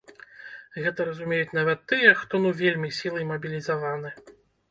[0.83, 4.09] Гэта разумеюць нават тыя, хто ну вельмі сілай мабілізаваны.